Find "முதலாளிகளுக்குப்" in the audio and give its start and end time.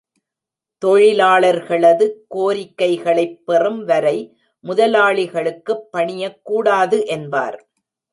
4.63-5.85